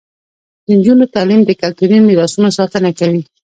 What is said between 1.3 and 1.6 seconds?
د